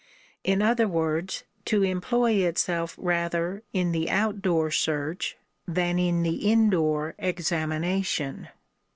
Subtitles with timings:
[0.43, 6.49] In other words, to employ itself rather in the out door search, than in the
[6.51, 8.47] in door examination.